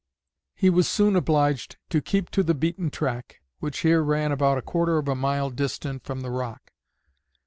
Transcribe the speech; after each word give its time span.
He 0.55 0.71
was 0.71 0.87
soon 0.87 1.15
obliged 1.15 1.77
to 1.91 2.01
keep 2.01 2.31
to 2.31 2.41
the 2.41 2.55
beaten 2.55 2.89
track, 2.89 3.43
which 3.59 3.81
here 3.81 4.01
ran 4.01 4.31
about 4.31 4.57
a 4.57 4.63
quarter 4.63 4.97
of 4.97 5.07
a 5.07 5.13
mile 5.13 5.51
distant 5.51 6.05
from 6.05 6.21
the 6.21 6.31
rock. 6.31 6.71